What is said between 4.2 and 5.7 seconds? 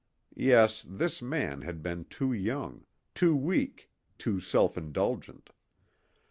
self indulgent.